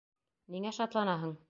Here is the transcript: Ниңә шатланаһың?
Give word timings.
Ниңә 0.55 0.73
шатланаһың? 0.79 1.39